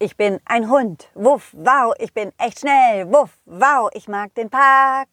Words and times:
ich 0.00 0.16
bin 0.16 0.40
ein 0.46 0.70
Hund. 0.70 1.08
Wuff, 1.14 1.50
wow, 1.52 1.94
ich 1.98 2.12
bin 2.14 2.32
echt 2.38 2.60
schnell. 2.60 3.06
Wuff, 3.12 3.30
wow, 3.44 3.90
ich 3.92 4.08
mag 4.08 4.34
den 4.34 4.48
Park. 4.48 5.08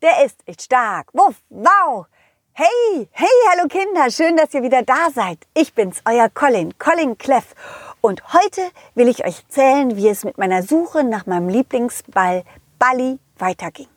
Der 0.00 0.24
ist 0.24 0.40
echt 0.46 0.62
stark. 0.62 1.08
Wuff, 1.12 1.34
wow. 1.50 2.06
Hey, 2.52 3.08
hey, 3.10 3.28
hallo 3.50 3.68
Kinder, 3.68 4.10
schön, 4.10 4.36
dass 4.36 4.54
ihr 4.54 4.62
wieder 4.62 4.82
da 4.82 5.10
seid. 5.12 5.38
Ich 5.54 5.74
bin's, 5.74 6.02
euer 6.08 6.28
Colin, 6.28 6.78
Colin 6.78 7.18
Cleff. 7.18 7.54
Und 8.00 8.32
heute 8.32 8.62
will 8.94 9.08
ich 9.08 9.26
euch 9.26 9.40
erzählen, 9.40 9.96
wie 9.96 10.08
es 10.08 10.24
mit 10.24 10.38
meiner 10.38 10.62
Suche 10.62 11.02
nach 11.02 11.26
meinem 11.26 11.48
Lieblingsball 11.48 12.44
Balli 12.78 13.18
weiterging. 13.38 13.88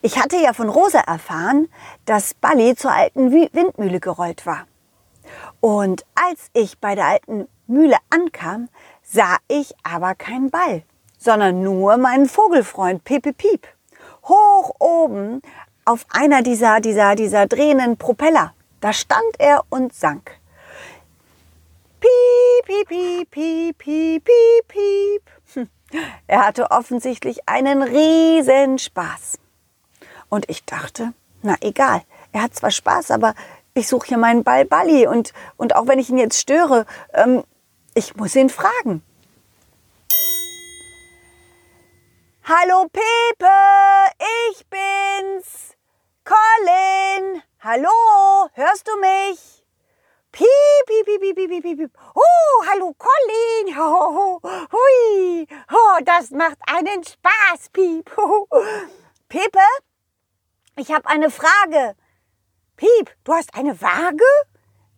Ich 0.00 0.16
hatte 0.18 0.36
ja 0.36 0.52
von 0.52 0.68
Rosa 0.68 1.00
erfahren, 1.00 1.68
dass 2.06 2.34
Balli 2.34 2.76
zur 2.76 2.92
alten 2.92 3.32
Windmühle 3.32 3.98
gerollt 3.98 4.46
war. 4.46 4.66
Und 5.60 6.04
als 6.14 6.50
ich 6.52 6.78
bei 6.78 6.94
der 6.94 7.06
alten 7.06 7.48
Mühle 7.66 7.96
ankam, 8.10 8.68
sah 9.12 9.36
ich 9.48 9.74
aber 9.82 10.14
keinen 10.14 10.50
Ball, 10.50 10.82
sondern 11.18 11.62
nur 11.62 11.96
meinen 11.96 12.28
Vogelfreund 12.28 13.04
Pepe 13.04 13.32
Piep. 13.32 13.66
Hoch 14.24 14.74
oben 14.78 15.42
auf 15.84 16.06
einer 16.10 16.42
dieser, 16.42 16.80
dieser, 16.80 17.14
dieser 17.16 17.46
drehenden 17.46 17.96
Propeller. 17.96 18.54
Da 18.80 18.92
stand 18.92 19.34
er 19.38 19.64
und 19.68 19.92
sang. 19.92 20.22
Piep, 22.00 22.66
piep, 22.66 22.88
piep, 22.88 23.30
piep, 23.30 23.78
piep, 23.78 24.24
piep, 24.24 24.68
piep. 24.68 25.22
Hm. 25.54 25.68
Er 26.26 26.46
hatte 26.46 26.70
offensichtlich 26.70 27.48
einen 27.48 27.82
riesen 27.82 28.78
Spaß. 28.78 29.38
Und 30.28 30.48
ich 30.48 30.64
dachte, 30.64 31.12
na 31.42 31.56
egal, 31.60 32.02
er 32.32 32.42
hat 32.42 32.54
zwar 32.54 32.70
Spaß, 32.70 33.10
aber 33.10 33.34
ich 33.74 33.88
suche 33.88 34.08
hier 34.08 34.18
meinen 34.18 34.44
Ball 34.44 34.64
Balli 34.64 35.06
und, 35.06 35.32
und 35.56 35.74
auch 35.74 35.88
wenn 35.88 35.98
ich 35.98 36.10
ihn 36.10 36.18
jetzt 36.18 36.38
störe, 36.38 36.86
ähm, 37.12 37.42
ich 38.00 38.16
muss 38.16 38.34
ihn 38.34 38.48
fragen. 38.48 39.02
Hallo 42.44 42.88
Pepe, 42.88 43.58
ich 44.50 44.66
bin's. 44.68 45.76
Colin, 46.24 47.42
hallo, 47.60 48.48
hörst 48.54 48.88
du 48.88 48.96
mich? 49.00 49.64
Piep, 50.32 50.86
piep, 50.86 51.04
piep, 51.06 51.20
piep, 51.20 51.48
piep, 51.48 51.62
piep, 51.62 51.78
piep. 51.78 51.92
Oh, 52.14 52.64
hallo 52.68 52.94
Colin. 52.96 53.76
Oh, 53.78 54.40
hui. 54.72 55.46
Oh, 55.70 55.98
das 56.04 56.30
macht 56.30 56.58
einen 56.66 57.04
Spaß, 57.04 57.68
Piep. 57.72 58.10
Pepe, 59.28 59.68
ich 60.76 60.90
habe 60.90 61.06
eine 61.08 61.30
Frage. 61.30 61.96
Piep, 62.76 63.14
du 63.24 63.34
hast 63.34 63.54
eine 63.54 63.78
Waage? 63.82 64.24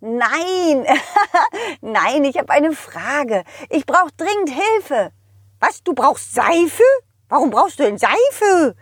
Nein, 0.05 0.84
nein, 1.81 2.25
ich 2.25 2.36
habe 2.36 2.50
eine 2.50 2.72
Frage. 2.72 3.45
Ich 3.70 3.86
brauche 3.86 4.11
dringend 4.17 4.50
Hilfe. 4.50 5.12
Was, 5.61 5.84
du 5.84 5.95
brauchst 5.95 6.34
Seife? 6.34 6.83
Warum 7.28 7.50
brauchst 7.50 7.78
du 7.78 7.84
denn 7.84 7.98
Seife? 7.98 8.75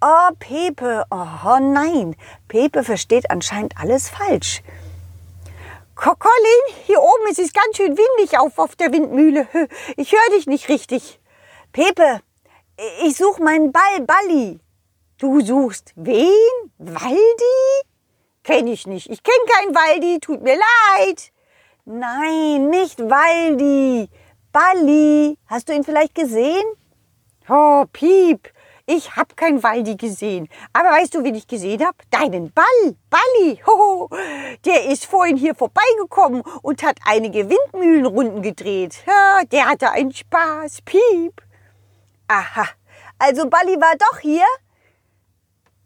Oh, 0.00 0.30
Pepe, 0.38 1.04
oh 1.10 1.58
nein, 1.60 2.16
Pepe 2.48 2.82
versteht 2.82 3.30
anscheinend 3.30 3.76
alles 3.78 4.08
falsch. 4.08 4.62
Colin, 5.94 6.76
hier 6.86 7.02
oben 7.02 7.26
ist 7.30 7.38
es 7.38 7.52
ganz 7.52 7.76
schön 7.76 7.98
windig 7.98 8.38
auf, 8.38 8.58
auf 8.58 8.74
der 8.74 8.90
Windmühle. 8.90 9.46
Ich 9.98 10.12
höre 10.12 10.30
dich 10.34 10.46
nicht 10.46 10.70
richtig. 10.70 11.20
Pepe, 11.72 12.22
ich 13.02 13.18
suche 13.18 13.42
meinen 13.42 13.70
Ball, 13.70 14.00
Balli. 14.00 14.60
Du 15.18 15.42
suchst 15.42 15.92
wen? 15.94 16.72
Waldi? 16.78 17.84
Kenn 18.44 18.66
ich 18.66 18.86
nicht. 18.86 19.10
Ich 19.10 19.22
kenne 19.22 19.44
keinen 19.48 19.74
Waldi, 19.74 20.20
tut 20.20 20.42
mir 20.42 20.56
leid. 20.56 21.32
Nein, 21.86 22.68
nicht 22.68 23.00
Waldi. 23.00 24.08
Balli. 24.52 25.38
Hast 25.46 25.68
du 25.68 25.72
ihn 25.72 25.82
vielleicht 25.82 26.14
gesehen? 26.14 26.64
Oh, 27.48 27.84
Piep. 27.90 28.52
Ich 28.86 29.16
hab 29.16 29.34
kein 29.34 29.62
Waldi 29.62 29.96
gesehen. 29.96 30.50
Aber 30.74 30.90
weißt 30.90 31.14
du, 31.14 31.24
wen 31.24 31.34
ich 31.34 31.46
gesehen 31.46 31.82
hab? 31.86 31.96
Deinen 32.10 32.52
Ball, 32.52 32.94
Balli. 33.08 33.62
Hoho. 33.66 34.10
Der 34.66 34.90
ist 34.90 35.06
vorhin 35.06 35.38
hier 35.38 35.54
vorbeigekommen 35.54 36.42
und 36.60 36.82
hat 36.82 36.98
einige 37.06 37.48
Windmühlenrunden 37.48 38.42
gedreht. 38.42 39.02
Ja, 39.06 39.40
der 39.50 39.70
hatte 39.70 39.90
einen 39.90 40.12
Spaß. 40.12 40.82
Piep. 40.82 41.42
Aha. 42.28 42.68
Also 43.18 43.48
Balli 43.48 43.80
war 43.80 43.94
doch 43.98 44.20
hier? 44.20 44.44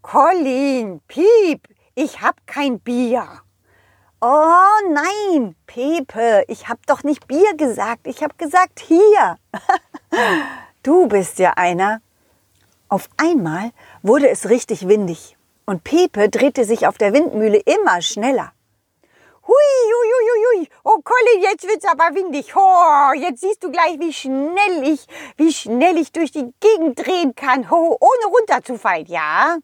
Colin, 0.02 1.00
Piep, 1.06 1.68
ich 1.98 2.20
hab 2.22 2.46
kein 2.46 2.78
Bier. 2.78 3.26
Oh 4.20 4.78
nein, 4.90 5.56
Pepe, 5.66 6.44
ich 6.46 6.68
hab 6.68 6.86
doch 6.86 7.02
nicht 7.02 7.26
Bier 7.26 7.56
gesagt, 7.56 8.06
ich 8.06 8.22
hab 8.22 8.38
gesagt 8.38 8.78
hier. 8.78 9.36
du 10.84 11.08
bist 11.08 11.40
ja 11.40 11.54
einer. 11.56 12.00
Auf 12.88 13.08
einmal 13.16 13.72
wurde 14.02 14.28
es 14.28 14.48
richtig 14.48 14.86
windig 14.86 15.36
und 15.66 15.82
Pepe 15.82 16.28
drehte 16.28 16.64
sich 16.64 16.86
auf 16.86 16.98
der 16.98 17.12
Windmühle 17.12 17.58
immer 17.58 18.00
schneller. 18.00 18.52
Hui, 19.46 19.54
hui, 19.54 20.08
hui, 20.12 20.58
hui. 20.58 20.68
Oh, 20.84 21.00
Colin, 21.02 21.42
jetzt 21.42 21.66
wird's 21.66 21.86
aber 21.86 22.14
windig. 22.14 22.54
Oh, 22.54 23.12
jetzt 23.14 23.40
siehst 23.40 23.64
du 23.64 23.72
gleich, 23.72 23.98
wie 23.98 24.12
schnell 24.12 24.84
ich, 24.84 25.06
wie 25.36 25.52
schnell 25.52 25.96
ich 25.96 26.12
durch 26.12 26.30
die 26.30 26.52
Gegend 26.60 27.04
drehen 27.04 27.34
kann, 27.34 27.66
oh, 27.68 27.96
ohne 27.98 28.32
runterzufallen, 28.32 29.06
ja? 29.06 29.56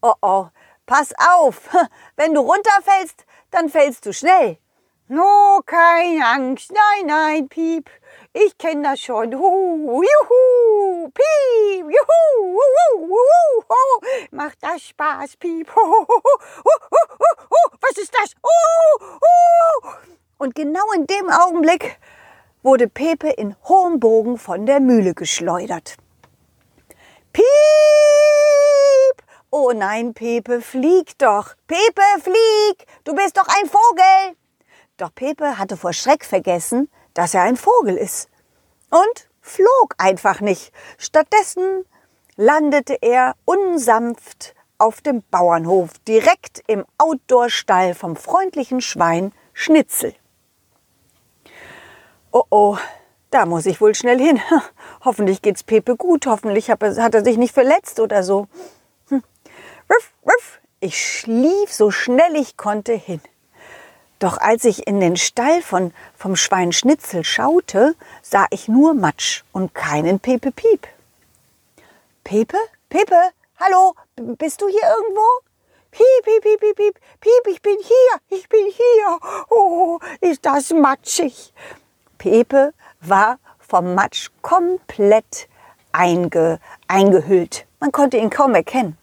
Oh 0.00 0.14
oh, 0.22 0.46
pass 0.88 1.12
auf, 1.36 1.68
wenn 2.16 2.34
du 2.34 2.40
runterfällst, 2.40 3.24
dann 3.52 3.68
fällst 3.68 4.04
du 4.06 4.12
schnell. 4.12 4.58
No, 5.06 5.60
keine 5.64 6.26
Angst, 6.26 6.72
nein, 6.72 7.06
nein, 7.06 7.48
Piep, 7.48 7.88
ich 8.32 8.58
kenne 8.58 8.82
das 8.82 9.00
schon. 9.00 9.34
Hu, 9.34 10.02
juhu, 10.02 11.10
Piep, 11.10 11.84
juhu, 11.84 12.56
wuhu, 12.56 13.08
wuhu, 13.08 13.64
ho. 13.70 14.26
macht 14.32 14.58
das 14.60 14.82
Spaß, 14.82 15.36
Piep. 15.36 15.70
Ho, 15.76 16.06
ho, 16.08 17.70
was 17.80 17.96
ist 17.96 18.14
das? 18.14 18.34
Und 20.36 20.54
genau 20.54 20.92
in 20.94 21.06
dem 21.06 21.30
Augenblick 21.30 21.98
wurde 22.62 22.88
Pepe 22.88 23.30
in 23.30 23.56
hohem 23.64 24.00
Bogen 24.00 24.38
von 24.38 24.66
der 24.66 24.80
Mühle 24.80 25.14
geschleudert. 25.14 25.96
Piep! 27.32 27.44
Oh 29.50 29.72
nein, 29.74 30.12
Pepe, 30.12 30.60
flieg 30.60 31.16
doch. 31.16 31.54
Pepe, 31.66 32.02
flieg! 32.22 32.86
Du 33.04 33.14
bist 33.14 33.36
doch 33.38 33.46
ein 33.48 33.66
Vogel! 33.66 34.36
Doch 34.98 35.14
Pepe 35.14 35.56
hatte 35.56 35.78
vor 35.78 35.94
Schreck 35.94 36.24
vergessen, 36.26 36.90
dass 37.14 37.32
er 37.32 37.42
ein 37.42 37.56
Vogel 37.56 37.96
ist. 37.96 38.28
Und 38.90 39.30
flog 39.40 39.94
einfach 39.96 40.42
nicht. 40.42 40.70
Stattdessen 40.98 41.86
landete 42.36 42.98
er 43.00 43.36
unsanft 43.46 44.54
auf 44.76 45.00
dem 45.00 45.22
Bauernhof, 45.30 45.98
direkt 46.06 46.62
im 46.66 46.84
Outdoor-Stall 46.98 47.94
vom 47.94 48.16
freundlichen 48.16 48.82
Schwein 48.82 49.32
Schnitzel. 49.54 50.14
Oh 52.32 52.44
oh, 52.50 52.76
da 53.30 53.46
muss 53.46 53.64
ich 53.64 53.80
wohl 53.80 53.94
schnell 53.94 54.18
hin. 54.18 54.40
Hoffentlich 55.04 55.40
geht's 55.40 55.62
Pepe 55.62 55.96
gut, 55.96 56.26
hoffentlich 56.26 56.70
hat 56.70 56.82
er 56.82 57.24
sich 57.24 57.38
nicht 57.38 57.54
verletzt 57.54 57.98
oder 57.98 58.22
so. 58.22 58.46
Ich 60.80 61.04
schlief 61.04 61.72
so 61.72 61.90
schnell 61.90 62.36
ich 62.36 62.56
konnte 62.56 62.92
hin. 62.92 63.20
Doch 64.20 64.38
als 64.38 64.64
ich 64.64 64.86
in 64.86 65.00
den 65.00 65.16
Stall 65.16 65.60
von, 65.60 65.92
vom 66.16 66.36
Schwein 66.36 66.70
Schnitzel 66.70 67.24
schaute, 67.24 67.96
sah 68.22 68.46
ich 68.50 68.68
nur 68.68 68.94
Matsch 68.94 69.42
und 69.52 69.74
keinen 69.74 70.20
Pepe 70.20 70.52
Piep. 70.52 70.86
Pepe? 72.22 72.58
Pepe? 72.88 73.30
Hallo? 73.58 73.96
Bist 74.16 74.60
du 74.60 74.68
hier 74.68 74.82
irgendwo? 74.98 75.26
Piep, 75.90 76.24
piep, 76.24 76.42
piep, 76.42 76.60
piep, 76.60 76.76
piep, 76.76 77.00
piep, 77.20 77.46
ich 77.52 77.62
bin 77.62 77.76
hier, 77.80 78.38
ich 78.38 78.48
bin 78.48 78.66
hier. 78.66 79.18
Oh, 79.50 79.98
ist 80.20 80.46
das 80.46 80.70
matschig. 80.70 81.52
Pepe 82.18 82.72
war 83.00 83.40
vom 83.58 83.96
Matsch 83.96 84.30
komplett 84.42 85.48
einge, 85.90 86.60
eingehüllt. 86.86 87.66
Man 87.80 87.90
konnte 87.90 88.16
ihn 88.18 88.30
kaum 88.30 88.54
erkennen. 88.54 88.96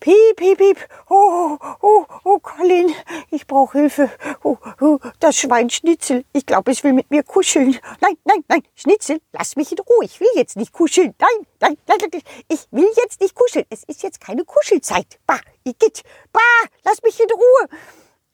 Piep, 0.00 0.36
piep, 0.36 0.56
piep. 0.56 0.78
Oh, 1.10 1.58
oh, 1.82 2.06
oh, 2.24 2.38
Colin, 2.38 2.94
ich 3.30 3.46
brauche 3.46 3.78
Hilfe. 3.78 4.10
Oh, 4.42 4.56
oh, 4.80 4.98
das 5.18 5.36
Schwein 5.36 5.68
Schnitzel. 5.68 6.24
Ich 6.32 6.46
glaube, 6.46 6.72
es 6.72 6.82
will 6.82 6.94
mit 6.94 7.10
mir 7.10 7.22
kuscheln. 7.22 7.78
Nein, 8.00 8.16
nein, 8.24 8.42
nein, 8.48 8.62
Schnitzel, 8.74 9.20
lass 9.32 9.56
mich 9.56 9.72
in 9.72 9.78
Ruhe. 9.78 10.04
Ich 10.04 10.18
will 10.18 10.30
jetzt 10.36 10.56
nicht 10.56 10.72
kuscheln. 10.72 11.14
Nein, 11.18 11.46
nein, 11.60 11.76
nein, 11.86 11.98
nein 12.00 12.22
ich 12.48 12.66
will 12.70 12.88
jetzt 12.96 13.20
nicht 13.20 13.34
kuscheln. 13.34 13.66
Es 13.68 13.84
ist 13.84 14.02
jetzt 14.02 14.22
keine 14.22 14.44
Kuschelzeit. 14.44 15.18
Bah, 15.26 15.40
Igitt. 15.64 16.02
Bah, 16.32 16.40
lass 16.84 17.02
mich 17.02 17.20
in 17.20 17.28
Ruhe. 17.30 17.68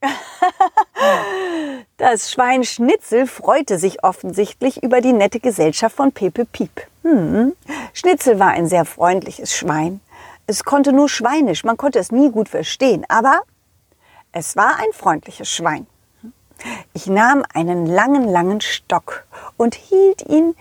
Das 1.96 2.30
Schwein 2.30 2.62
Schnitzel 2.64 3.26
freute 3.26 3.78
sich 3.78 4.04
offensichtlich 4.04 4.82
über 4.82 5.00
die 5.00 5.14
nette 5.14 5.40
Gesellschaft 5.40 5.96
von 5.96 6.12
Pepe 6.12 6.44
Piep. 6.44 6.70
Hm. 7.02 7.56
Schnitzel 7.94 8.38
war 8.38 8.50
ein 8.50 8.68
sehr 8.68 8.84
freundliches 8.84 9.56
Schwein. 9.56 10.00
Es 10.48 10.62
konnte 10.62 10.92
nur 10.92 11.08
Schweinisch, 11.08 11.64
man 11.64 11.76
konnte 11.76 11.98
es 11.98 12.12
nie 12.12 12.30
gut 12.30 12.48
verstehen, 12.48 13.04
aber 13.08 13.40
es 14.30 14.54
war 14.54 14.76
ein 14.78 14.92
freundliches 14.92 15.50
Schwein. 15.50 15.88
Ich 16.92 17.08
nahm 17.08 17.44
einen 17.52 17.86
langen, 17.86 18.28
langen 18.28 18.60
Stock 18.60 19.24
und 19.56 19.74
hielt 19.74 20.22
ihn 20.22 20.54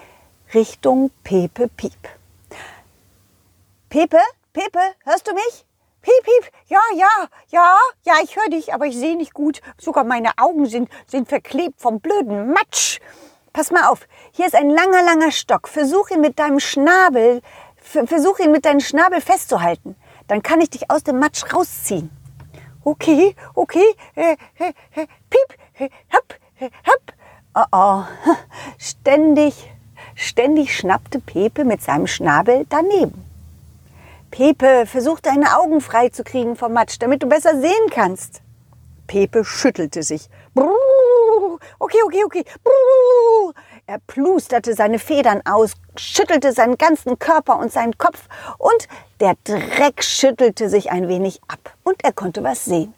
Richtung 0.56 1.12
Pepe 1.24 1.68
Piep. 1.68 1.94
Pepe, 3.90 4.20
Pepe, 4.54 4.80
hörst 5.04 5.28
du 5.28 5.34
mich? 5.34 5.66
Piep, 6.02 6.24
piep, 6.24 6.52
ja, 6.68 6.80
ja, 6.96 7.28
ja, 7.50 7.78
ja, 8.04 8.14
ich 8.24 8.36
höre 8.36 8.50
dich, 8.50 8.74
aber 8.74 8.88
ich 8.88 8.98
sehe 8.98 9.16
nicht 9.16 9.34
gut. 9.34 9.62
Sogar 9.78 10.04
meine 10.04 10.32
Augen 10.38 10.66
sind, 10.66 10.90
sind 11.08 11.30
verklebt 11.30 11.80
vom 11.80 12.00
blöden 12.00 12.52
Matsch. 12.52 13.00
Pass 13.54 13.72
mal 13.72 13.88
auf, 13.88 14.08
hier 14.32 14.48
ist 14.48 14.56
ein 14.56 14.70
langer, 14.70 15.04
langer 15.04 15.32
Stock. 15.32 15.68
Versuch 15.68 16.10
ihn 16.10 16.22
mit 16.22 16.40
deinem 16.40 16.60
Schnabel, 16.60 17.42
versuch 17.86 18.40
ihn 18.40 18.52
mit 18.52 18.66
deinem 18.66 18.80
Schnabel 18.80 19.22
festzuhalten. 19.22 19.96
Dann 20.28 20.42
kann 20.42 20.62
ich 20.62 20.72
dich 20.72 20.90
aus 20.90 21.04
dem 21.04 21.20
Matsch 21.20 21.54
rausziehen. 21.54 22.10
Okay, 22.84 23.36
okay, 23.54 23.86
äh, 24.16 24.36
äh, 24.60 24.74
äh, 24.96 25.08
piep, 25.30 25.90
hopp, 26.14 26.36
hopp. 26.62 27.14
Oh, 27.56 27.64
oh, 27.72 28.04
ständig, 28.78 29.72
ständig 30.14 30.76
schnappte 30.76 31.20
Pepe 31.20 31.64
mit 31.64 31.82
seinem 31.82 32.06
Schnabel 32.06 32.66
daneben. 32.70 33.24
Pepe, 34.30 34.86
versuch 34.86 35.20
deine 35.20 35.58
Augen 35.58 35.80
frei 35.82 36.10
zu 36.10 36.24
kriegen 36.24 36.56
vom 36.56 36.74
Matsch, 36.74 36.98
damit 37.00 37.24
du 37.24 37.28
besser 37.28 37.60
sehen 37.60 37.90
kannst. 37.90 38.42
Pepe 39.08 39.46
schüttelte 39.46 40.04
sich. 40.04 40.30
Okay, 41.80 42.00
okay, 42.06 42.24
okay. 42.26 42.46
Er 43.88 44.00
plusterte 44.00 44.74
seine 44.74 44.98
Federn 44.98 45.44
aus, 45.46 45.74
schüttelte 45.96 46.54
seinen 46.54 46.76
ganzen 46.76 47.20
Körper 47.20 47.60
und 47.60 47.72
seinen 47.72 47.96
Kopf 48.00 48.28
und 48.58 48.88
der 49.20 49.36
Dreck 49.44 50.04
schüttelte 50.04 50.70
sich 50.70 50.90
ein 50.90 51.08
wenig 51.08 51.40
ab 51.48 51.72
und 51.84 52.04
er 52.04 52.12
konnte 52.12 52.44
was 52.44 52.66
sehen. 52.66 52.96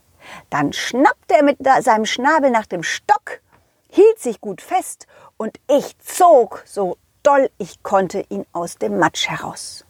Dann 0.49 0.71
schnappte 0.71 1.35
er 1.35 1.43
mit 1.43 1.57
seinem 1.81 2.05
Schnabel 2.05 2.51
nach 2.51 2.67
dem 2.67 2.83
Stock, 2.83 3.41
hielt 3.89 4.19
sich 4.19 4.39
gut 4.39 4.61
fest 4.61 5.07
und 5.35 5.59
ich 5.69 5.99
zog 5.99 6.63
so 6.65 6.97
doll 7.21 7.49
ich 7.57 7.83
konnte 7.83 8.23
ihn 8.29 8.45
aus 8.53 8.77
dem 8.77 8.97
Matsch 8.97 9.27
heraus. 9.27 9.83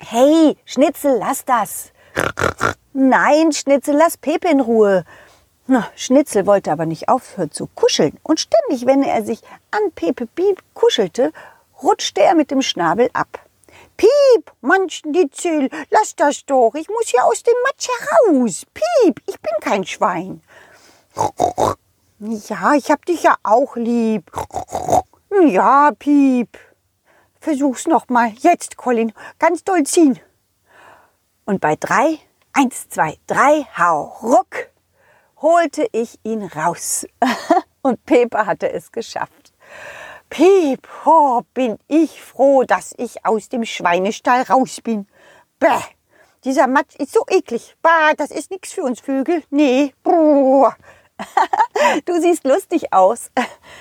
Hey, 0.00 0.56
Schnitzel, 0.64 1.18
lass 1.20 1.44
das. 1.44 1.92
Nein, 2.92 3.52
Schnitzel, 3.52 3.94
lass 3.96 4.16
Pepe 4.16 4.48
in 4.48 4.60
Ruhe. 4.60 5.04
Na, 5.66 5.88
Schnitzel 5.94 6.46
wollte 6.46 6.72
aber 6.72 6.86
nicht 6.86 7.08
aufhören 7.08 7.52
zu 7.52 7.68
kuscheln 7.68 8.18
und 8.22 8.40
ständig, 8.40 8.86
wenn 8.86 9.02
er 9.02 9.24
sich 9.24 9.42
an 9.70 9.92
Pepe 9.94 10.26
Piep 10.26 10.62
kuschelte, 10.74 11.32
rutschte 11.82 12.20
er 12.20 12.34
mit 12.34 12.50
dem 12.50 12.62
Schnabel 12.62 13.08
ab. 13.12 13.38
Piep, 13.96 14.52
Mann, 14.60 14.90
Schnitzel, 14.90 15.70
lass 15.90 16.16
das 16.16 16.44
doch, 16.46 16.72
ich 16.74 16.88
muss 16.88 17.08
hier 17.08 17.24
aus 17.24 17.42
dem 17.44 17.54
Matsch 17.64 17.88
heraus. 17.88 18.66
Piep, 18.74 19.20
ich 19.26 19.40
bin 19.40 19.52
kein 19.60 19.84
Schwein. 19.86 20.42
Ja, 22.18 22.74
ich 22.74 22.90
hab 22.90 23.04
dich 23.04 23.22
ja 23.22 23.36
auch 23.42 23.76
lieb. 23.76 24.30
Ja, 25.46 25.92
Piep. 25.98 26.58
Versuch's 27.40 27.86
nochmal. 27.86 28.32
Jetzt, 28.38 28.76
Colin. 28.76 29.12
Ganz 29.38 29.64
doll 29.64 29.82
ziehen. 29.84 30.20
Und 31.44 31.60
bei 31.60 31.76
drei, 31.76 32.18
eins, 32.52 32.88
zwei, 32.88 33.18
drei, 33.26 33.66
hau, 33.76 34.16
ruck, 34.22 34.68
holte 35.42 35.86
ich 35.92 36.18
ihn 36.22 36.44
raus. 36.44 37.06
Und 37.82 38.04
Pepe 38.06 38.46
hatte 38.46 38.72
es 38.72 38.92
geschafft. 38.92 39.52
Piep, 40.30 40.88
oh, 41.04 41.42
bin 41.52 41.78
ich 41.88 42.22
froh, 42.22 42.62
dass 42.62 42.94
ich 42.96 43.26
aus 43.26 43.50
dem 43.50 43.66
Schweinestall 43.66 44.42
raus 44.42 44.80
bin. 44.80 45.06
Bäh, 45.58 45.68
dieser 46.44 46.68
Matsch 46.68 46.96
ist 46.96 47.12
so 47.12 47.24
eklig. 47.28 47.76
Bah, 47.82 48.14
das 48.16 48.30
ist 48.30 48.50
nichts 48.50 48.72
für 48.72 48.82
uns 48.82 49.00
Vögel. 49.00 49.42
Nee. 49.50 49.94
Bruh. 50.02 50.70
Du 52.04 52.20
siehst 52.20 52.44
lustig 52.44 52.92
aus. 52.92 53.30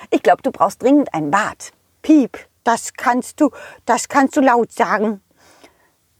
Ich 0.10 0.22
glaube, 0.22 0.42
du 0.42 0.52
brauchst 0.52 0.82
dringend 0.82 1.14
ein 1.14 1.32
Bad. 1.32 1.72
Piep, 2.02 2.38
das 2.64 2.94
kannst 2.94 3.40
du, 3.40 3.52
das 3.86 4.10
kannst 4.10 4.36
du 4.36 4.42
laut 4.42 4.72
sagen. 4.72 5.22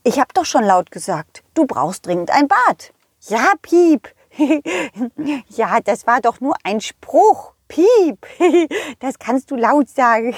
Ich 0.04 0.20
hab 0.20 0.34
doch 0.34 0.46
schon 0.46 0.64
laut 0.64 0.92
gesagt, 0.92 1.44
du 1.54 1.66
brauchst 1.66 2.06
dringend 2.06 2.32
ein 2.32 2.48
Bad. 2.48 2.94
Ja, 3.28 3.52
Piep. 3.62 4.10
ja, 5.50 5.80
das 5.82 6.08
war 6.08 6.22
doch 6.22 6.40
nur 6.40 6.56
ein 6.64 6.82
Spruch. 6.82 7.54
Piep. 7.68 8.28
das 9.00 9.18
kannst 9.18 9.50
du 9.50 9.56
laut 9.56 9.88
sagen. 9.90 10.36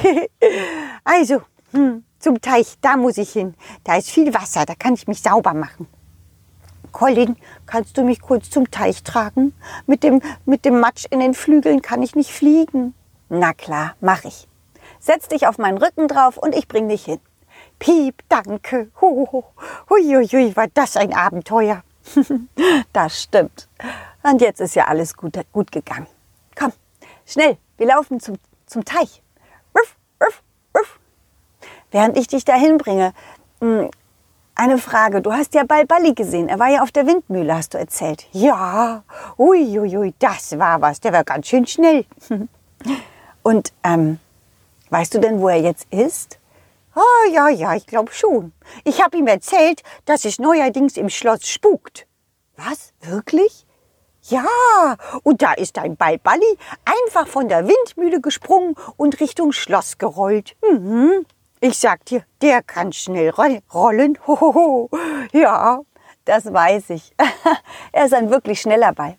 also, 1.04 1.42
hm, 1.72 2.04
zum 2.19 2.42
Teich, 2.42 2.75
da 2.81 2.95
muss 2.95 3.18
ich 3.18 3.31
hin. 3.31 3.56
Da 3.84 3.98
ist 3.98 4.12
viel 4.12 4.34
Wasser, 4.34 4.66
da 4.66 4.75
kann 4.75 4.94
ich 4.94 5.07
mich 5.07 5.22
sauber 5.22 5.54
machen. 5.54 5.88
Colin, 6.92 7.36
kannst 7.66 7.98
du 7.98 8.04
mich 8.04 8.22
kurz 8.22 8.51
zum 8.51 8.69
Teich 8.69 9.01
tragen? 9.01 9.54
Mit 9.88 10.04
dem, 10.04 10.22
mit 10.45 10.63
dem 10.63 10.80
Matsch 10.80 11.06
in 11.10 11.19
den 11.19 11.34
Flügeln 11.34 11.81
kann 11.81 12.04
ich 12.04 12.16
nicht 12.16 12.31
fliegen. 12.31 12.94
Na 13.30 13.54
klar, 13.54 13.95
mach 14.00 14.24
ich. 14.25 14.48
Setz 15.00 15.28
dich 15.28 15.48
auf 15.48 15.57
meinen 15.57 15.80
Rücken 15.80 16.07
drauf 16.07 16.38
und 16.38 16.56
ich 16.56 16.68
bring 16.68 16.88
dich 16.88 17.06
hin. 17.06 17.19
Piep, 17.80 18.22
danke. 18.30 18.92
Huiuiui, 19.01 20.56
war 20.56 20.68
das 20.72 20.95
ein 20.95 21.13
Abenteuer. 21.13 21.84
das 22.94 23.24
stimmt. 23.24 23.68
Und 24.24 24.42
jetzt 24.42 24.62
ist 24.62 24.76
ja 24.76 24.86
alles 24.86 25.16
gut, 25.16 25.40
gut 25.52 25.72
gegangen. 25.72 26.08
Komm, 26.56 26.72
schnell, 27.26 27.58
wir 27.78 27.88
laufen 27.88 28.20
zum, 28.20 28.36
zum 28.66 28.86
Teich. 28.86 29.22
Ruff, 29.78 29.96
ruff, 30.22 30.44
ruff. 30.78 31.00
Während 31.92 32.18
ich 32.18 32.28
dich 32.28 32.46
dahin 32.46 32.78
bringe, 32.78 33.14
hm, 33.60 33.90
eine 34.56 34.78
Frage. 34.78 35.22
Du 35.22 35.34
hast 35.34 35.56
ja 35.56 35.64
Balballi 35.64 36.14
gesehen. 36.14 36.48
Er 36.48 36.60
war 36.60 36.70
ja 36.70 36.84
auf 36.84 36.92
der 36.92 37.08
Windmühle, 37.08 37.56
hast 37.56 37.74
du 37.74 37.80
erzählt. 37.80 38.28
Ja, 38.32 39.04
uiuiui, 39.38 40.14
das 40.20 40.58
war 40.60 40.80
was. 40.82 41.00
Der 41.00 41.12
war 41.12 41.24
ganz 41.24 41.48
schön 41.48 41.66
schnell. 41.66 42.06
Und 43.42 43.74
ähm, 43.84 44.20
Weißt 44.94 45.16
du 45.16 45.20
denn, 45.20 45.42
wo 45.42 45.50
er 45.50 45.60
jetzt 45.60 45.92
ist? 45.92 46.38
Oh, 46.95 47.31
ja, 47.31 47.50
ja, 47.50 47.75
ich 47.75 47.88
glaube 47.88 48.13
schon. 48.13 48.54
Ich 48.84 49.01
habe 49.01 49.18
ihm 49.18 49.28
erzählt, 49.28 49.81
dass 50.06 50.25
es 50.25 50.40
neuerdings 50.40 50.98
im 50.98 51.10
Schloss 51.10 51.48
spukt. 51.48 52.06
Was? 52.56 52.94
Wirklich? 53.01 53.66
Ja, 54.24 54.45
und 55.24 55.42
da 55.42 55.54
ist 55.54 55.78
ein 55.78 55.98
Balballi 55.98 56.57
einfach 56.86 57.28
von 57.28 57.50
der 57.50 57.68
Windmühle 57.68 58.22
gesprungen 58.22 58.75
und 58.95 59.19
Richtung 59.19 59.51
Schloss 59.51 59.98
gerollt. 59.98 60.56
Mhm. 60.62 61.25
Ich 61.60 61.78
sag 61.78 62.06
dir, 62.06 62.24
der 62.42 62.62
kann 62.62 62.94
schnell 62.94 63.31
rollen. 63.31 64.18
Hohoho. 64.28 64.90
Ja, 65.31 65.81
das 66.25 66.51
weiß 66.54 66.92
ich. 66.92 67.13
er 67.92 68.06
ist 68.06 68.13
ein 68.13 68.30
wirklich 68.30 68.62
schneller 68.62 68.94
Ball. 68.94 69.18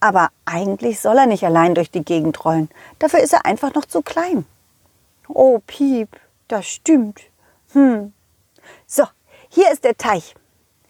Aber 0.00 0.30
eigentlich 0.44 1.00
soll 1.00 1.18
er 1.18 1.26
nicht 1.26 1.44
allein 1.44 1.74
durch 1.74 1.90
die 1.90 2.04
Gegend 2.04 2.44
rollen. 2.44 2.68
Dafür 2.98 3.20
ist 3.20 3.32
er 3.32 3.44
einfach 3.46 3.74
noch 3.74 3.84
zu 3.84 4.02
klein. 4.02 4.44
Oh, 5.28 5.60
Piep, 5.66 6.08
das 6.48 6.66
stimmt. 6.66 7.22
Hm. 7.72 8.12
So, 8.86 9.04
hier 9.48 9.70
ist 9.72 9.84
der 9.84 9.96
Teich. 9.96 10.34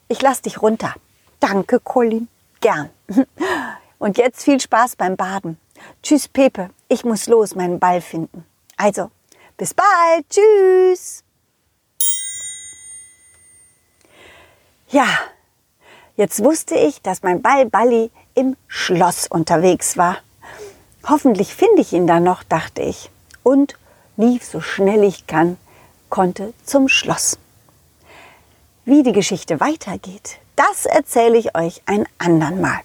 Ich 0.09 0.23
lass 0.23 0.43
dich 0.43 0.63
runter. 0.63 0.95
Danke, 1.41 1.81
Colin. 1.81 2.29
Gern. 2.61 2.91
Und 3.99 4.19
jetzt 4.19 4.43
viel 4.43 4.61
Spaß 4.61 4.97
beim 4.97 5.17
Baden. 5.17 5.59
Tschüss, 6.03 6.29
Pepe. 6.29 6.71
Ich 6.89 7.05
muss 7.05 7.27
los 7.27 7.55
meinen 7.55 7.79
Ball 7.79 8.01
finden. 8.01 8.45
Also, 8.77 9.11
bis 9.57 9.75
bald. 9.75 10.29
Tschüss. 10.29 11.25
Ja, 14.89 15.07
jetzt 16.17 16.45
wusste 16.45 16.77
ich, 16.77 17.03
dass 17.03 17.23
mein 17.23 17.43
Ball 17.43 17.67
Balli 17.67 18.11
im 18.35 18.57
Schloss 18.69 19.27
unterwegs 19.27 19.97
war. 19.97 20.19
Hoffentlich 21.09 21.55
finde 21.55 21.83
ich 21.83 21.93
ihn 21.93 22.07
da 22.07 22.21
noch, 22.21 22.43
dachte 22.45 22.83
ich. 22.83 23.11
Und 23.43 23.77
lief 24.17 24.45
so 24.45 24.61
schnell 24.61 25.05
ich 25.05 25.27
kann, 25.27 25.57
konnte 26.09 26.55
zum 26.65 26.89
Schloss. 26.89 27.39
Wie 28.85 29.03
die 29.03 29.13
Geschichte 29.13 29.61
weitergeht, 29.61 30.39
das 30.55 30.87
erzähle 30.87 31.37
ich 31.37 31.57
euch 31.57 31.83
ein 31.87 32.07
andern 32.19 32.61
Mal. 32.61 32.81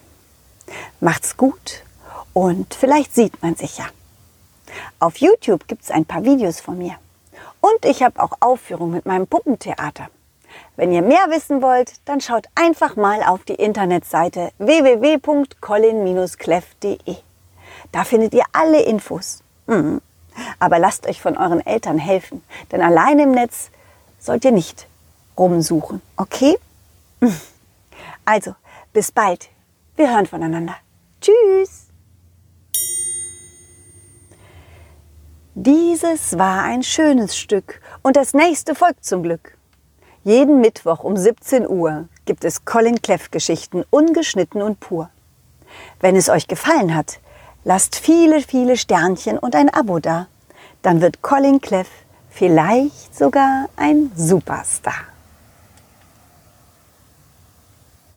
Macht's 1.00 1.38
gut 1.38 1.84
und 2.34 2.74
vielleicht 2.74 3.14
sieht 3.14 3.42
man 3.42 3.56
sich 3.56 3.78
ja. 3.78 3.86
Auf 5.00 5.18
YouTube 5.18 5.68
gibt's 5.68 5.92
ein 5.92 6.06
paar 6.06 6.24
Videos 6.24 6.60
von 6.60 6.78
mir. 6.78 6.96
Und 7.60 7.86
ich 7.86 8.04
habe 8.04 8.22
auch 8.22 8.34
Aufführungen 8.40 8.94
mit 8.94 9.06
meinem 9.06 9.28
Puppentheater. 9.28 10.10
Wenn 10.76 10.92
ihr 10.92 11.02
mehr 11.02 11.30
wissen 11.30 11.62
wollt, 11.62 11.94
dann 12.06 12.20
schaut 12.22 12.48
einfach 12.56 12.96
mal 12.96 13.24
auf 13.24 13.44
die 13.44 13.56
Internetseite 13.56 14.52
www.colin-cleff.de. 14.58 17.16
Da 17.92 18.04
findet 18.04 18.34
ihr 18.34 18.46
alle 18.52 18.82
Infos. 18.82 19.44
Mhm. 19.68 20.02
Aber 20.60 20.80
lasst 20.80 21.08
euch 21.08 21.22
von 21.22 21.38
euren 21.38 21.66
Eltern 21.66 21.98
helfen, 21.98 22.44
denn 22.72 22.82
allein 22.82 23.20
im 23.20 23.32
Netz 23.32 23.70
sollt 24.20 24.46
ihr 24.46 24.52
nicht 24.52 24.88
rumsuchen, 25.38 26.02
okay? 26.18 26.58
Also, 28.24 28.54
bis 28.94 29.12
bald. 29.12 29.50
Wir 29.96 30.14
hören 30.14 30.28
voneinander. 30.28 30.76
Tschüss. 31.20 31.88
Dieses 35.56 36.38
war 36.38 36.64
ein 36.64 36.84
schönes 36.84 37.36
Stück 37.36 37.82
und 38.04 38.16
das 38.16 38.36
nächste 38.36 38.76
folgt 38.76 39.04
zum 39.04 39.24
Glück. 39.24 39.58
Jeden 40.24 40.62
Mittwoch 40.62 41.04
um 41.04 41.18
17 41.18 41.68
Uhr 41.68 42.08
gibt 42.26 42.46
es 42.46 42.64
Colin 42.64 43.02
Cleff 43.02 43.32
Geschichten 43.32 43.84
ungeschnitten 43.90 44.62
und 44.62 44.80
pur. 44.80 45.10
Wenn 46.00 46.16
es 46.16 46.30
euch 46.30 46.48
gefallen 46.48 46.96
hat, 46.96 47.20
Lasst 47.64 47.96
viele, 47.96 48.42
viele 48.42 48.76
Sternchen 48.76 49.38
und 49.38 49.56
ein 49.56 49.70
Abo 49.70 50.00
da. 50.00 50.28
Dann 50.82 51.02
wird 51.02 51.22
Colin 51.22 51.62
Cleff 51.62 51.90
vielleicht 52.30 53.16
sogar 53.16 53.70
ein 53.76 54.12
Superstar. 54.16 55.11